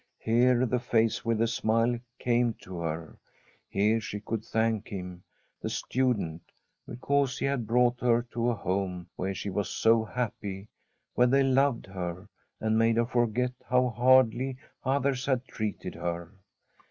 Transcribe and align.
Here 0.17 0.65
the 0.65 0.79
face 0.79 1.23
with 1.23 1.37
the 1.37 1.45
smile 1.45 1.99
came 2.17 2.55
to 2.63 2.79
her. 2.79 3.19
Here 3.69 4.01
she 4.01 4.19
could 4.19 4.43
thank 4.43 4.87
him, 4.87 5.21
the 5.61 5.69
student, 5.69 6.41
be 6.87 6.95
cause 6.95 7.37
he 7.37 7.45
had 7.45 7.67
brought 7.67 7.99
her 7.99 8.23
to 8.31 8.49
a 8.49 8.55
home 8.55 9.11
where 9.15 9.35
she 9.35 9.51
was 9.51 9.69
so 9.69 10.03
happy, 10.03 10.69
where 11.13 11.27
they 11.27 11.43
loved 11.43 11.85
her, 11.85 12.27
and 12.59 12.79
made 12.79 12.97
her 12.97 13.05
forget 13.05 13.51
how 13.69 13.89
hardly 13.89 14.57
others 14.83 15.27
had 15.27 15.45
treated 15.45 15.93
her. 15.93 16.33